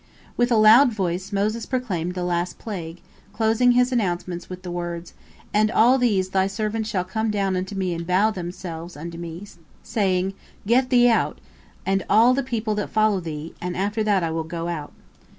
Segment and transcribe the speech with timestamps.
[0.35, 3.01] With a loud voice Moses proclaimed the last plague,
[3.33, 5.13] closing his announcement with the words:
[5.53, 9.19] "And all these thy servants shall come down unto me and bow down themselves unto
[9.19, 9.45] me,
[9.83, 10.33] saying,
[10.65, 11.39] Get thee out:
[11.85, 14.91] and all the people that follow thee; and after that I will go out."